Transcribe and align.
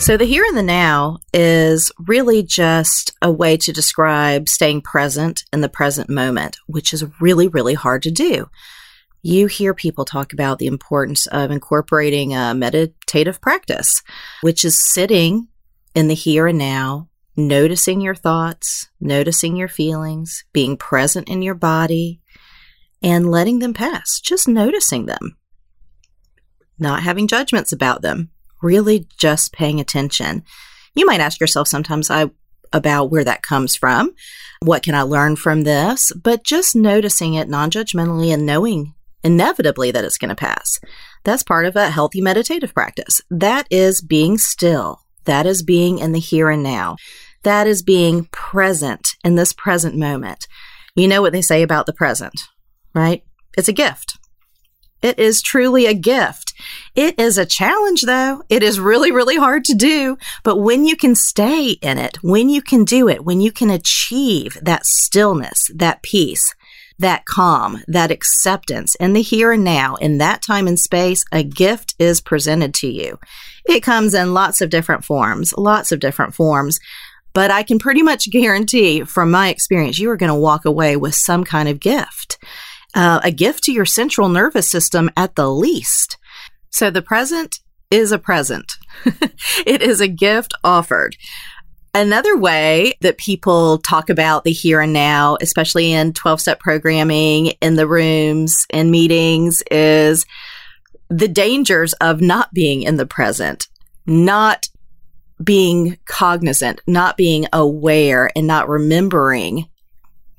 So, 0.00 0.16
the 0.16 0.24
here 0.24 0.46
and 0.46 0.56
the 0.56 0.62
now 0.62 1.18
is 1.34 1.92
really 1.98 2.42
just 2.42 3.12
a 3.20 3.30
way 3.30 3.58
to 3.58 3.70
describe 3.70 4.48
staying 4.48 4.80
present 4.80 5.44
in 5.52 5.60
the 5.60 5.68
present 5.68 6.08
moment, 6.08 6.56
which 6.66 6.94
is 6.94 7.04
really, 7.20 7.48
really 7.48 7.74
hard 7.74 8.02
to 8.04 8.10
do. 8.10 8.46
You 9.20 9.46
hear 9.46 9.74
people 9.74 10.06
talk 10.06 10.32
about 10.32 10.58
the 10.58 10.68
importance 10.68 11.26
of 11.26 11.50
incorporating 11.50 12.34
a 12.34 12.54
meditative 12.54 13.42
practice, 13.42 14.02
which 14.40 14.64
is 14.64 14.90
sitting 14.90 15.48
in 15.94 16.08
the 16.08 16.14
here 16.14 16.46
and 16.46 16.56
now, 16.56 17.10
noticing 17.36 18.00
your 18.00 18.14
thoughts, 18.14 18.88
noticing 19.02 19.54
your 19.54 19.68
feelings, 19.68 20.44
being 20.54 20.78
present 20.78 21.28
in 21.28 21.42
your 21.42 21.54
body, 21.54 22.22
and 23.02 23.30
letting 23.30 23.58
them 23.58 23.74
pass, 23.74 24.18
just 24.18 24.48
noticing 24.48 25.04
them, 25.04 25.36
not 26.78 27.02
having 27.02 27.28
judgments 27.28 27.70
about 27.70 28.00
them 28.00 28.30
really 28.62 29.06
just 29.16 29.52
paying 29.52 29.80
attention. 29.80 30.44
You 30.94 31.06
might 31.06 31.20
ask 31.20 31.40
yourself 31.40 31.68
sometimes 31.68 32.10
I, 32.10 32.30
about 32.72 33.10
where 33.10 33.24
that 33.24 33.42
comes 33.42 33.76
from. 33.76 34.14
What 34.62 34.82
can 34.82 34.94
I 34.94 35.02
learn 35.02 35.36
from 35.36 35.62
this? 35.62 36.12
But 36.12 36.44
just 36.44 36.76
noticing 36.76 37.34
it 37.34 37.48
non 37.48 37.70
judgmentally 37.70 38.32
and 38.32 38.46
knowing 38.46 38.94
inevitably 39.22 39.90
that 39.90 40.04
it's 40.04 40.18
going 40.18 40.30
to 40.30 40.34
pass. 40.34 40.80
That's 41.24 41.42
part 41.42 41.66
of 41.66 41.76
a 41.76 41.90
healthy 41.90 42.20
meditative 42.20 42.74
practice. 42.74 43.20
That 43.30 43.66
is 43.70 44.00
being 44.00 44.38
still. 44.38 45.00
That 45.24 45.46
is 45.46 45.62
being 45.62 45.98
in 45.98 46.12
the 46.12 46.18
here 46.18 46.48
and 46.50 46.62
now. 46.62 46.96
That 47.42 47.66
is 47.66 47.82
being 47.82 48.26
present 48.32 49.16
in 49.24 49.34
this 49.34 49.52
present 49.52 49.96
moment. 49.96 50.46
You 50.94 51.08
know 51.08 51.22
what 51.22 51.32
they 51.32 51.42
say 51.42 51.62
about 51.62 51.86
the 51.86 51.92
present, 51.92 52.40
right? 52.94 53.22
It's 53.56 53.68
a 53.68 53.72
gift. 53.72 54.18
It 55.02 55.18
is 55.18 55.42
truly 55.42 55.86
a 55.86 55.94
gift. 55.94 56.52
It 56.94 57.18
is 57.18 57.38
a 57.38 57.46
challenge 57.46 58.02
though. 58.02 58.42
It 58.48 58.62
is 58.62 58.80
really, 58.80 59.10
really 59.10 59.36
hard 59.36 59.64
to 59.64 59.74
do. 59.74 60.18
But 60.44 60.58
when 60.58 60.84
you 60.84 60.96
can 60.96 61.14
stay 61.14 61.70
in 61.70 61.98
it, 61.98 62.18
when 62.22 62.48
you 62.48 62.60
can 62.60 62.84
do 62.84 63.08
it, 63.08 63.24
when 63.24 63.40
you 63.40 63.52
can 63.52 63.70
achieve 63.70 64.58
that 64.62 64.84
stillness, 64.84 65.70
that 65.74 66.02
peace, 66.02 66.54
that 66.98 67.24
calm, 67.24 67.82
that 67.86 68.10
acceptance 68.10 68.94
in 68.96 69.14
the 69.14 69.22
here 69.22 69.52
and 69.52 69.64
now, 69.64 69.96
in 69.96 70.18
that 70.18 70.42
time 70.42 70.66
and 70.66 70.78
space, 70.78 71.24
a 71.32 71.42
gift 71.42 71.94
is 71.98 72.20
presented 72.20 72.74
to 72.74 72.88
you. 72.88 73.18
It 73.64 73.82
comes 73.82 74.12
in 74.12 74.34
lots 74.34 74.60
of 74.60 74.68
different 74.68 75.04
forms, 75.04 75.54
lots 75.56 75.92
of 75.92 76.00
different 76.00 76.34
forms. 76.34 76.78
But 77.32 77.50
I 77.50 77.62
can 77.62 77.78
pretty 77.78 78.02
much 78.02 78.30
guarantee 78.30 79.04
from 79.04 79.30
my 79.30 79.48
experience, 79.48 79.98
you 79.98 80.10
are 80.10 80.16
going 80.16 80.32
to 80.32 80.38
walk 80.38 80.64
away 80.64 80.96
with 80.96 81.14
some 81.14 81.44
kind 81.44 81.68
of 81.68 81.80
gift 81.80 82.38
uh, 82.94 83.20
a 83.22 83.30
gift 83.30 83.64
to 83.64 83.72
your 83.72 83.86
central 83.86 84.28
nervous 84.28 84.68
system 84.68 85.10
at 85.16 85.34
the 85.36 85.50
least. 85.50 86.16
So 86.70 86.90
the 86.90 87.02
present 87.02 87.60
is 87.90 88.12
a 88.12 88.18
present. 88.18 88.72
it 89.66 89.82
is 89.82 90.00
a 90.00 90.08
gift 90.08 90.54
offered. 90.62 91.16
Another 91.92 92.36
way 92.36 92.94
that 93.00 93.18
people 93.18 93.78
talk 93.78 94.10
about 94.10 94.44
the 94.44 94.52
here 94.52 94.80
and 94.80 94.92
now, 94.92 95.36
especially 95.40 95.92
in 95.92 96.12
12 96.12 96.40
step 96.40 96.60
programming, 96.60 97.48
in 97.60 97.74
the 97.74 97.88
rooms, 97.88 98.64
in 98.72 98.92
meetings, 98.92 99.60
is 99.72 100.24
the 101.08 101.26
dangers 101.26 101.92
of 101.94 102.20
not 102.20 102.54
being 102.54 102.82
in 102.82 102.96
the 102.96 103.06
present, 103.06 103.66
not 104.06 104.68
being 105.42 105.98
cognizant, 106.04 106.80
not 106.86 107.16
being 107.16 107.46
aware, 107.52 108.30
and 108.36 108.46
not 108.46 108.68
remembering 108.68 109.68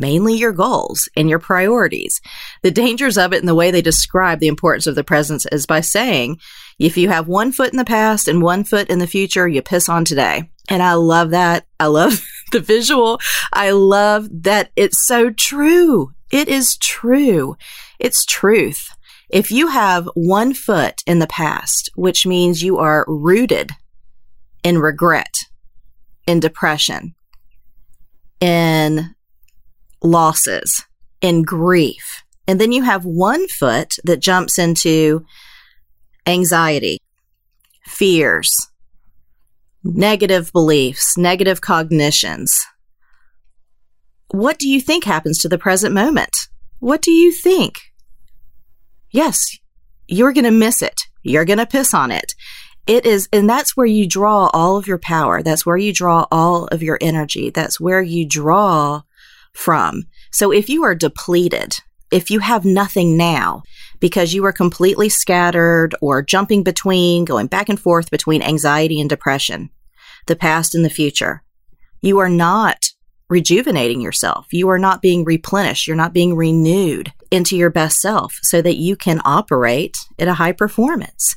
mainly 0.00 0.34
your 0.34 0.52
goals 0.52 1.08
and 1.16 1.28
your 1.28 1.38
priorities. 1.38 2.20
The 2.62 2.70
dangers 2.70 3.18
of 3.18 3.32
it 3.32 3.38
and 3.38 3.48
the 3.48 3.54
way 3.54 3.70
they 3.70 3.82
describe 3.82 4.40
the 4.40 4.48
importance 4.48 4.86
of 4.86 4.94
the 4.94 5.04
presence 5.04 5.46
is 5.46 5.66
by 5.66 5.80
saying, 5.80 6.38
if 6.78 6.96
you 6.96 7.08
have 7.10 7.28
one 7.28 7.52
foot 7.52 7.70
in 7.70 7.76
the 7.76 7.84
past 7.84 8.26
and 8.26 8.42
one 8.42 8.64
foot 8.64 8.88
in 8.88 8.98
the 8.98 9.06
future, 9.06 9.46
you 9.46 9.62
piss 9.62 9.88
on 9.88 10.04
today. 10.04 10.50
And 10.68 10.82
I 10.82 10.94
love 10.94 11.30
that. 11.30 11.66
I 11.78 11.86
love 11.86 12.26
the 12.52 12.60
visual. 12.60 13.20
I 13.52 13.70
love 13.70 14.28
that 14.42 14.70
it's 14.76 15.06
so 15.06 15.30
true. 15.30 16.12
It 16.30 16.48
is 16.48 16.76
true. 16.76 17.56
It's 17.98 18.24
truth. 18.24 18.88
If 19.28 19.50
you 19.52 19.68
have 19.68 20.08
one 20.14 20.54
foot 20.54 21.02
in 21.06 21.18
the 21.18 21.26
past, 21.26 21.90
which 21.94 22.26
means 22.26 22.62
you 22.62 22.78
are 22.78 23.04
rooted 23.06 23.72
in 24.64 24.78
regret, 24.78 25.34
in 26.26 26.40
depression, 26.40 27.14
in 28.40 29.14
losses 30.02 30.84
and 31.22 31.46
grief. 31.46 32.22
And 32.46 32.60
then 32.60 32.72
you 32.72 32.82
have 32.82 33.04
one 33.04 33.46
foot 33.48 33.96
that 34.04 34.20
jumps 34.20 34.58
into 34.58 35.24
anxiety, 36.26 36.98
fears, 37.84 38.68
negative 39.84 40.52
beliefs, 40.52 41.16
negative 41.16 41.60
cognitions. 41.60 42.66
What 44.32 44.58
do 44.58 44.68
you 44.68 44.80
think 44.80 45.04
happens 45.04 45.38
to 45.38 45.48
the 45.48 45.58
present 45.58 45.94
moment? 45.94 46.48
What 46.78 47.02
do 47.02 47.10
you 47.10 47.32
think? 47.32 47.80
Yes, 49.10 49.58
you're 50.06 50.32
going 50.32 50.44
to 50.44 50.50
miss 50.50 50.82
it. 50.82 51.00
You're 51.22 51.44
going 51.44 51.58
to 51.58 51.66
piss 51.66 51.92
on 51.94 52.10
it. 52.10 52.34
It 52.86 53.06
is, 53.06 53.28
and 53.32 53.48
that's 53.48 53.76
where 53.76 53.86
you 53.86 54.08
draw 54.08 54.50
all 54.52 54.76
of 54.76 54.86
your 54.86 54.98
power. 54.98 55.42
That's 55.42 55.66
where 55.66 55.76
you 55.76 55.92
draw 55.92 56.26
all 56.30 56.66
of 56.68 56.82
your 56.82 56.98
energy. 57.00 57.50
That's 57.50 57.78
where 57.78 58.02
you 58.02 58.26
draw 58.26 59.02
from. 59.52 60.04
So 60.32 60.52
if 60.52 60.68
you 60.68 60.84
are 60.84 60.94
depleted, 60.94 61.78
if 62.10 62.30
you 62.30 62.40
have 62.40 62.64
nothing 62.64 63.16
now 63.16 63.62
because 64.00 64.34
you 64.34 64.44
are 64.44 64.52
completely 64.52 65.08
scattered 65.08 65.94
or 66.00 66.22
jumping 66.22 66.62
between, 66.62 67.24
going 67.24 67.46
back 67.46 67.68
and 67.68 67.78
forth 67.78 68.10
between 68.10 68.42
anxiety 68.42 69.00
and 69.00 69.08
depression, 69.08 69.70
the 70.26 70.36
past 70.36 70.74
and 70.74 70.84
the 70.84 70.90
future, 70.90 71.42
you 72.00 72.18
are 72.18 72.28
not 72.28 72.90
rejuvenating 73.28 74.00
yourself. 74.00 74.46
You 74.50 74.68
are 74.70 74.78
not 74.78 75.02
being 75.02 75.24
replenished. 75.24 75.86
You're 75.86 75.96
not 75.96 76.12
being 76.12 76.34
renewed 76.34 77.12
into 77.30 77.56
your 77.56 77.70
best 77.70 78.00
self 78.00 78.38
so 78.42 78.60
that 78.60 78.76
you 78.76 78.96
can 78.96 79.20
operate 79.24 79.96
at 80.18 80.28
a 80.28 80.34
high 80.34 80.52
performance. 80.52 81.36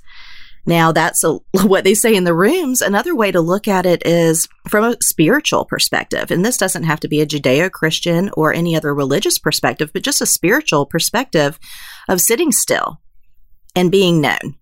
Now, 0.66 0.91
that's 0.91 1.24
a, 1.24 1.34
what 1.63 1.84
they 1.84 1.94
say 1.94 2.16
in 2.16 2.24
the 2.24 2.34
rooms. 2.34 2.81
Another 2.81 3.16
way 3.16 3.31
to 3.31 3.41
look 3.41 3.68
at 3.68 3.85
it 3.85 4.06
is 4.06 4.47
from 4.69 4.85
a 4.85 4.97
spiritual 5.01 5.66
perspective. 5.66 6.31
And 6.31 6.46
this 6.46 6.57
doesn't 6.57 6.84
have 6.84 7.00
to 7.01 7.07
be 7.07 7.22
a 7.22 7.25
Judeo 7.25 7.72
Christian 7.72 8.29
or 8.34 8.53
any 8.53 8.75
other 8.75 8.94
religious 8.94 9.38
perspective, 9.38 9.91
but 9.94 10.03
just 10.03 10.22
a 10.22 10.25
spiritual 10.25 10.85
perspective 10.85 11.59
of 12.07 12.22
sitting 12.22 12.51
still 12.51 13.01
and 13.75 13.91
being 13.91 14.22
known. 14.22 14.56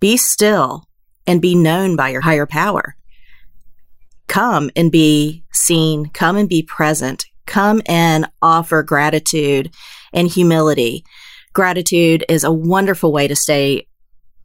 Be 0.00 0.16
still 0.16 0.88
and 1.26 1.40
be 1.40 1.54
known 1.54 1.96
by 1.96 2.08
your 2.10 2.20
higher 2.20 2.46
power. 2.46 2.96
Come 4.28 4.70
and 4.76 4.90
be 4.90 5.44
seen. 5.52 6.06
Come 6.06 6.36
and 6.36 6.48
be 6.48 6.62
present. 6.62 7.24
Come 7.46 7.82
and 7.86 8.28
offer 8.40 8.82
gratitude 8.82 9.72
and 10.12 10.28
humility. 10.28 11.04
Gratitude 11.52 12.24
is 12.28 12.44
a 12.44 12.52
wonderful 12.52 13.12
way 13.12 13.28
to 13.28 13.36
stay 13.36 13.86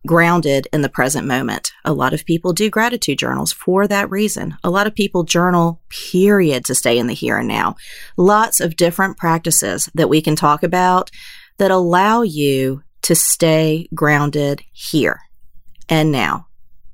grounded 0.08 0.68
in 0.74 0.82
the 0.82 0.90
present 0.90 1.28
moment. 1.28 1.72
A 1.86 1.94
lot 1.94 2.14
of 2.14 2.26
people 2.26 2.54
do 2.54 2.70
gratitude 2.70 3.20
journals 3.20 3.54
for 3.54 3.88
that 3.88 4.10
reason. 4.10 4.58
A 4.64 4.72
lot 4.72 4.88
of 4.88 4.96
people 4.96 5.24
journal, 5.24 5.82
period, 5.90 6.66
to 6.66 6.76
stay 6.76 6.98
in 6.98 7.06
the 7.06 7.14
here 7.14 7.38
and 7.38 7.48
now. 7.48 7.76
Lots 8.18 8.60
of 8.60 8.76
different 8.76 9.18
practices 9.18 9.90
that 9.94 10.10
we 10.10 10.22
can 10.22 10.36
talk 10.36 10.64
about 10.64 11.12
that 11.58 11.72
allow 11.72 12.24
you 12.24 12.82
to 13.04 13.14
stay 13.14 13.88
grounded 13.94 14.64
here 14.72 15.20
and 15.90 16.12
now 16.12 16.48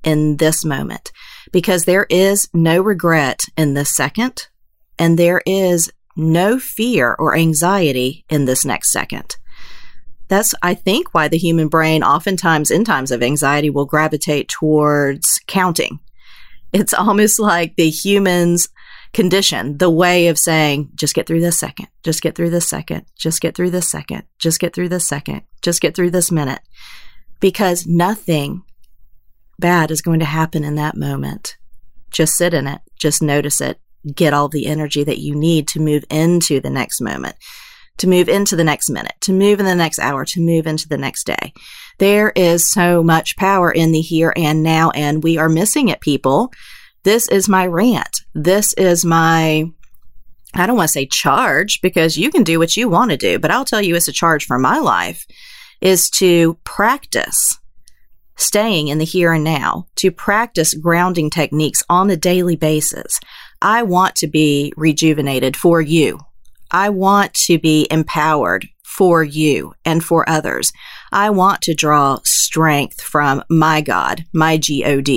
in 0.04 0.38
this 0.38 0.66
moment 0.66 1.12
because 1.52 1.86
there 1.86 2.06
is 2.10 2.50
no 2.54 2.82
regret 2.82 3.42
in 3.58 3.74
this 3.74 3.96
second 3.96 4.48
and 5.00 5.18
there 5.18 5.42
is 5.46 5.92
no 6.16 6.60
fear 6.60 7.16
or 7.18 7.36
anxiety 7.36 8.26
in 8.30 8.46
this 8.46 8.66
next 8.66 8.92
second. 8.92 9.36
That's, 10.30 10.56
I 10.64 10.74
think, 10.74 11.14
why 11.14 11.28
the 11.28 11.38
human 11.38 11.68
brain 11.68 12.04
oftentimes 12.04 12.72
in 12.72 12.86
times 12.86 13.12
of 13.12 13.22
anxiety 13.22 13.70
will 13.70 13.86
gravitate 13.86 14.48
towards 14.48 15.40
counting. 15.48 16.00
It's 16.72 16.94
almost 16.94 17.40
like 17.40 17.76
the 17.76 17.90
human's 17.90 18.68
condition, 19.14 19.78
the 19.78 19.92
way 19.92 20.28
of 20.28 20.40
saying, 20.40 20.90
just 20.96 21.14
get 21.14 21.28
through 21.28 21.42
this 21.42 21.60
second, 21.60 21.88
just 22.04 22.24
get 22.24 22.34
through 22.34 22.50
this 22.50 22.68
second, 22.68 23.06
just 23.16 23.42
get 23.42 23.54
through 23.54 23.70
this 23.70 23.88
second, 23.88 24.24
just 24.40 24.60
get 24.60 24.74
through 24.74 24.90
this 24.90 25.08
second, 25.08 25.44
just 25.62 25.82
get 25.82 25.96
through 25.96 26.10
this 26.10 26.32
minute. 26.32 26.62
because 27.44 27.86
nothing 27.86 28.64
bad 29.60 29.92
is 29.92 30.02
going 30.02 30.20
to 30.22 30.26
happen 30.26 30.64
in 30.64 30.76
that 30.76 30.96
moment. 30.96 31.58
Just 32.10 32.36
sit 32.36 32.54
in 32.54 32.68
it, 32.68 32.80
just 32.98 33.22
notice 33.22 33.60
it, 33.60 33.82
get 34.16 34.34
all 34.34 34.48
the 34.48 34.66
energy 34.66 35.04
that 35.04 35.20
you 35.20 35.36
need 35.36 35.68
to 35.68 35.82
move 35.82 36.06
into 36.10 36.62
the 36.62 36.70
next 36.70 37.02
moment, 37.02 37.36
to 37.98 38.08
move 38.08 38.28
into 38.28 38.56
the 38.56 38.64
next 38.64 38.90
minute, 38.90 39.14
to 39.22 39.34
move 39.34 39.60
in 39.60 39.66
the 39.66 39.76
next 39.76 40.00
hour, 40.00 40.26
to 40.26 40.42
move 40.42 40.68
into 40.68 40.88
the 40.88 40.98
next 40.98 41.26
day. 41.26 41.54
There 42.00 42.32
is 42.36 42.70
so 42.70 43.04
much 43.04 43.38
power 43.38 43.72
in 43.72 43.92
the 43.92 44.02
here 44.02 44.34
and 44.36 44.64
now, 44.64 44.90
and 44.92 45.24
we 45.24 45.38
are 45.38 45.50
missing 45.50 45.90
it, 45.90 46.02
people. 46.02 46.52
This 47.04 47.28
is 47.28 47.50
my 47.50 47.68
rant. 47.68 48.22
This 48.34 48.74
is 48.74 49.06
my, 49.06 49.66
I 50.54 50.66
don't 50.66 50.78
want 50.78 50.88
to 50.88 50.94
say 50.94 51.06
charge 51.06 51.82
because 51.82 52.18
you 52.18 52.32
can 52.32 52.44
do 52.44 52.60
what 52.60 52.76
you 52.76 52.90
want 52.90 53.12
to 53.12 53.18
do, 53.18 53.40
but 53.40 53.52
I'll 53.52 53.66
tell 53.66 53.82
you 53.82 53.96
it's 53.96 54.08
a 54.08 54.14
charge 54.14 54.46
for 54.46 54.58
my 54.58 54.80
life 54.80 55.26
is 55.82 56.10
to 56.10 56.58
practice 56.64 57.60
staying 58.36 58.88
in 58.88 58.98
the 58.98 59.06
here 59.06 59.34
and 59.34 59.44
now, 59.44 59.86
to 59.98 60.12
practice 60.12 60.74
grounding 60.74 61.30
techniques 61.30 61.84
on 61.90 62.10
a 62.10 62.18
daily 62.18 62.56
basis. 62.56 63.20
I 63.62 63.84
want 63.84 64.16
to 64.16 64.28
be 64.28 64.74
rejuvenated 64.76 65.56
for 65.56 65.82
you. 65.82 66.20
I 66.74 66.90
want 66.90 67.34
to 67.46 67.60
be 67.60 67.88
empowered 67.92 68.68
for 68.84 69.24
you 69.24 69.74
and 69.86 70.04
for 70.04 70.28
others. 70.28 70.74
I 71.12 71.30
want 71.30 71.62
to 71.64 71.76
draw 71.76 72.20
strength 72.24 73.00
from 73.00 73.44
my 73.50 73.82
God, 73.82 74.26
my 74.34 74.58
God. 74.58 75.10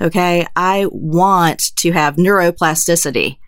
Okay. 0.00 0.46
I 0.56 0.86
want 0.90 1.76
to 1.76 1.92
have 1.92 2.16
neuroplasticity. 2.16 3.38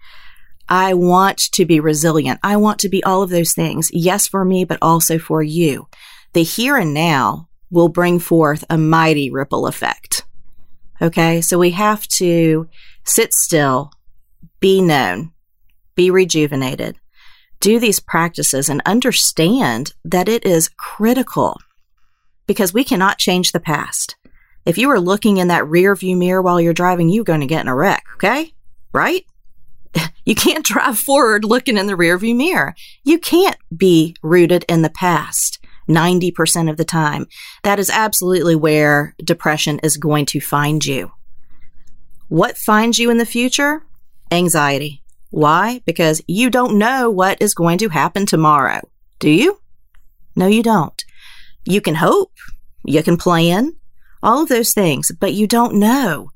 I 0.69 0.94
want 0.94 1.38
to 1.52 1.64
be 1.64 1.81
resilient. 1.81 2.40
I 2.43 2.56
want 2.56 2.78
to 2.81 2.88
be 2.88 3.02
all 3.02 3.22
of 3.22 3.31
those 3.31 3.52
things. 3.52 3.90
Yes, 3.93 4.28
for 4.28 4.44
me, 4.44 4.64
but 4.64 4.78
also 4.81 5.19
for 5.19 5.43
you. 5.43 5.88
The 6.34 6.43
here 6.43 6.76
and 6.76 6.94
now 6.94 7.49
will 7.70 7.88
bring 7.88 8.19
forth 8.19 8.64
a 8.70 8.78
mighty 8.78 9.31
ripple 9.31 9.66
effect. 9.66 10.25
Okay. 11.00 11.40
So 11.40 11.58
we 11.58 11.70
have 11.70 12.06
to 12.08 12.69
sit 13.04 13.32
still, 13.32 13.90
be 14.60 14.81
known, 14.81 15.31
be 15.94 16.11
rejuvenated, 16.11 16.99
do 17.61 17.79
these 17.79 18.00
practices 18.00 18.69
and 18.69 18.83
understand 18.85 19.94
that 20.05 20.29
it 20.29 20.44
is 20.44 20.69
critical 20.69 21.61
because 22.47 22.75
we 22.75 22.85
cannot 22.85 23.19
change 23.19 23.53
the 23.53 23.61
past. 23.61 24.17
If 24.65 24.79
you 24.79 24.91
are 24.91 25.00
looking 25.00 25.39
in 25.39 25.49
that 25.49 25.67
rear 25.67 25.94
view 25.94 26.17
mirror 26.17 26.43
while 26.43 26.61
you're 26.61 26.73
driving, 26.73 27.09
you're 27.09 27.25
going 27.25 27.41
to 27.41 27.47
get 27.47 27.62
in 27.62 27.69
a 27.69 27.75
wreck. 27.75 28.05
Okay. 28.15 28.53
Right? 28.93 29.25
You 30.25 30.37
can't 30.37 30.65
drive 30.65 31.00
forward 31.00 31.44
looking 31.44 31.77
in 31.77 31.89
the 31.89 31.97
rear 31.97 32.17
view 32.17 32.37
mirror. 32.37 32.77
You 33.03 33.19
can't 33.19 33.56
be 33.77 34.15
rooted 34.23 34.65
in 34.69 34.83
the 34.83 34.88
past. 34.88 35.59
90% 35.88 36.71
of 36.71 36.77
the 36.77 36.85
time. 36.85 37.27
That 37.65 37.81
is 37.81 37.91
absolutely 37.91 38.55
where 38.55 39.17
depression 39.23 39.81
is 39.81 39.97
going 39.97 40.27
to 40.27 40.41
find 40.41 40.85
you. 40.85 41.11
What 42.29 42.56
finds 42.56 43.00
you 43.00 43.11
in 43.11 43.19
the 43.19 43.27
future? 43.27 43.83
Anxiety. 44.31 45.01
Why? 45.32 45.81
Because 45.87 46.23
you 46.29 46.50
don't 46.50 46.79
know 46.79 47.11
what 47.11 47.40
is 47.40 47.55
going 47.55 47.79
to 47.79 47.88
happen 47.88 48.26
tomorrow. 48.26 48.82
Do 49.19 49.31
you? 49.31 49.58
No, 50.37 50.46
you 50.46 50.62
don't. 50.62 51.02
You 51.64 51.81
can 51.81 51.94
hope, 51.94 52.32
you 52.84 53.02
can 53.02 53.17
plan, 53.17 53.73
all 54.23 54.43
of 54.43 54.50
those 54.50 54.75
things, 54.75 55.11
but 55.19 55.32
you 55.32 55.46
don't 55.46 55.76
know. 55.76 56.31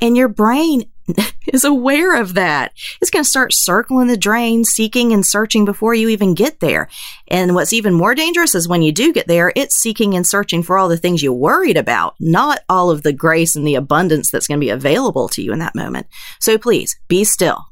And 0.00 0.16
your 0.16 0.28
brain 0.28 0.84
is 1.52 1.64
aware 1.64 2.18
of 2.18 2.34
that. 2.34 2.72
It's 3.02 3.10
going 3.10 3.22
to 3.22 3.28
start 3.28 3.52
circling 3.52 4.06
the 4.06 4.16
drain, 4.16 4.64
seeking 4.64 5.12
and 5.12 5.26
searching 5.26 5.66
before 5.66 5.92
you 5.92 6.08
even 6.08 6.34
get 6.34 6.60
there. 6.60 6.88
And 7.28 7.54
what's 7.54 7.74
even 7.74 7.92
more 7.92 8.14
dangerous 8.14 8.54
is 8.54 8.66
when 8.66 8.80
you 8.80 8.92
do 8.92 9.12
get 9.12 9.26
there, 9.26 9.52
it's 9.56 9.76
seeking 9.76 10.14
and 10.14 10.26
searching 10.26 10.62
for 10.62 10.78
all 10.78 10.88
the 10.88 10.96
things 10.96 11.22
you 11.22 11.34
worried 11.34 11.76
about, 11.76 12.14
not 12.18 12.60
all 12.70 12.88
of 12.88 13.02
the 13.02 13.12
grace 13.12 13.56
and 13.56 13.66
the 13.66 13.74
abundance 13.74 14.30
that's 14.30 14.46
going 14.46 14.58
to 14.58 14.64
be 14.64 14.70
available 14.70 15.28
to 15.30 15.42
you 15.42 15.52
in 15.52 15.58
that 15.58 15.74
moment. 15.74 16.06
So 16.40 16.56
please 16.56 16.98
be 17.08 17.24
still, 17.24 17.66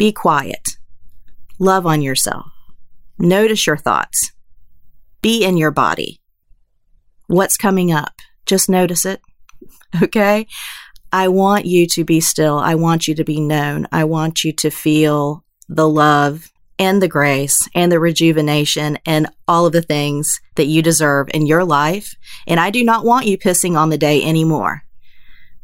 be 0.00 0.12
quiet, 0.12 0.78
love 1.58 1.84
on 1.84 2.00
yourself, 2.00 2.46
notice 3.18 3.66
your 3.66 3.76
thoughts, 3.76 4.32
be 5.20 5.44
in 5.44 5.58
your 5.58 5.70
body. 5.70 6.22
What's 7.26 7.58
coming 7.58 7.92
up? 7.92 8.14
Just 8.46 8.70
notice 8.70 9.04
it. 9.04 9.20
Okay. 10.02 10.46
I 11.12 11.26
want 11.26 11.66
you 11.66 11.84
to 11.88 12.04
be 12.04 12.20
still. 12.20 12.56
I 12.56 12.76
want 12.76 13.08
you 13.08 13.14
to 13.16 13.24
be 13.24 13.40
known. 13.40 13.88
I 13.90 14.04
want 14.04 14.44
you 14.44 14.52
to 14.52 14.70
feel 14.70 15.44
the 15.68 15.88
love 15.88 16.52
and 16.78 17.02
the 17.02 17.08
grace 17.08 17.68
and 17.74 17.90
the 17.90 17.98
rejuvenation 17.98 18.98
and 19.04 19.26
all 19.48 19.66
of 19.66 19.72
the 19.72 19.82
things 19.82 20.40
that 20.54 20.66
you 20.66 20.80
deserve 20.80 21.28
in 21.34 21.44
your 21.44 21.64
life. 21.64 22.14
And 22.46 22.60
I 22.60 22.70
do 22.70 22.84
not 22.84 23.04
want 23.04 23.26
you 23.26 23.36
pissing 23.36 23.76
on 23.76 23.90
the 23.90 23.98
day 23.98 24.22
anymore. 24.22 24.84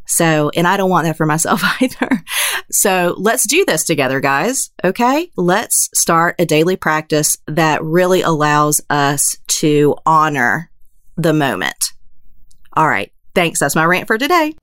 So, 0.07 0.51
and 0.55 0.67
I 0.67 0.77
don't 0.77 0.91
want 0.91 1.07
that 1.07 1.17
for 1.17 1.27
myself 1.27 1.63
either. 1.83 2.25
So 2.71 3.15
let's 3.19 3.47
do 3.47 3.65
this 3.65 3.85
together, 3.85 4.21
guys. 4.21 4.71
Okay. 4.85 5.31
Let's 5.37 5.89
start 5.95 6.37
a 6.39 6.47
daily 6.47 6.77
practice 6.77 7.39
that 7.47 7.83
really 7.83 8.23
allows 8.23 8.81
us 8.91 9.37
to 9.49 9.97
honor 10.05 10.71
the 11.17 11.33
moment. 11.33 11.93
All 12.75 12.89
right. 12.89 13.13
Thanks. 13.35 13.61
That's 13.61 13.77
my 13.77 13.85
rant 13.85 14.07
for 14.07 14.19
today. 14.19 14.55